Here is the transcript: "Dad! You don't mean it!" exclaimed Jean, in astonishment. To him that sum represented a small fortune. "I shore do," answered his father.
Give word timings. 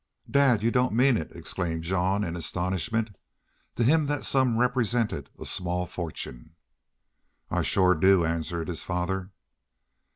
"Dad! 0.27 0.63
You 0.63 0.71
don't 0.71 0.93
mean 0.95 1.15
it!" 1.15 1.31
exclaimed 1.33 1.83
Jean, 1.83 2.23
in 2.23 2.35
astonishment. 2.35 3.11
To 3.75 3.83
him 3.83 4.07
that 4.07 4.25
sum 4.25 4.57
represented 4.57 5.29
a 5.39 5.45
small 5.45 5.85
fortune. 5.85 6.55
"I 7.51 7.61
shore 7.61 7.93
do," 7.93 8.25
answered 8.25 8.67
his 8.67 8.81
father. 8.81 9.29